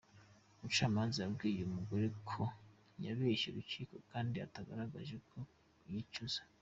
Umucamanza, 0.55 1.17
yabwiye 1.21 1.59
uwo 1.63 1.71
mugore 1.77 2.05
ko 2.29 2.41
yabeshye 3.05 3.47
urukiko 3.49 3.93
kandi 4.11 4.35
atagaragaje 4.47 5.15
ko 5.29 5.39
yicuza. 5.91 6.41